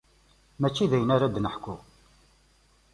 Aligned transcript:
Mačči 0.59 0.89
d 0.89 0.91
ayen 0.97 1.13
ara 1.15 1.27
d-neḥku. 1.33 1.75